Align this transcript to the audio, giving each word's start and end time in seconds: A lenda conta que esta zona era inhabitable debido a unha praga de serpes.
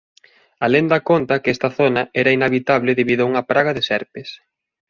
A 0.65 0.67
lenda 0.73 0.97
conta 1.09 1.41
que 1.43 1.51
esta 1.55 1.69
zona 1.79 2.01
era 2.21 2.31
inhabitable 2.37 2.97
debido 2.99 3.21
a 3.23 3.29
unha 3.31 3.45
praga 3.51 3.75
de 3.77 3.83
serpes. 3.89 4.27